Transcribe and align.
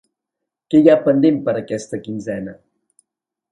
Què 0.73 0.81
hi 0.83 0.89
ha 0.93 1.03
pendent 1.09 1.37
per 1.49 1.55
a 1.55 1.61
aquesta 1.61 2.01
quinzena? 2.09 2.59